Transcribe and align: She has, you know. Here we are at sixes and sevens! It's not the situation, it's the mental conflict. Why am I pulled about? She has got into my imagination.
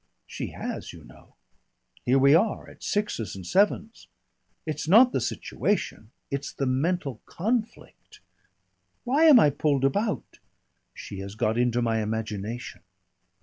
She 0.25 0.47
has, 0.47 0.93
you 0.93 1.03
know. 1.03 1.35
Here 2.07 2.17
we 2.17 2.33
are 2.33 2.67
at 2.67 2.81
sixes 2.81 3.35
and 3.35 3.45
sevens! 3.45 4.07
It's 4.65 4.87
not 4.87 5.11
the 5.11 5.21
situation, 5.21 6.09
it's 6.31 6.51
the 6.51 6.65
mental 6.65 7.21
conflict. 7.27 8.19
Why 9.03 9.25
am 9.25 9.39
I 9.39 9.51
pulled 9.51 9.85
about? 9.85 10.39
She 10.95 11.19
has 11.19 11.35
got 11.35 11.55
into 11.55 11.83
my 11.83 12.01
imagination. 12.01 12.81